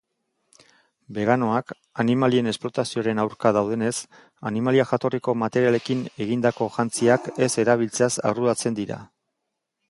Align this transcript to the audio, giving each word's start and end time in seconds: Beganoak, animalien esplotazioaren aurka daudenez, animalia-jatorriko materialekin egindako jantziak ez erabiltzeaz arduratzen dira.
Beganoak, 1.17 1.73
animalien 2.03 2.51
esplotazioaren 2.51 3.21
aurka 3.23 3.51
daudenez, 3.57 3.91
animalia-jatorriko 4.53 5.37
materialekin 5.43 6.03
egindako 6.27 6.71
jantziak 6.79 7.29
ez 7.49 7.53
erabiltzeaz 7.67 8.11
arduratzen 8.33 8.81
dira. 8.83 8.99